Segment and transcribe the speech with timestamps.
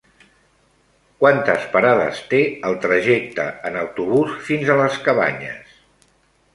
[1.23, 5.81] Quantes parades té el trajecte en autobús fins a les Cabanyes?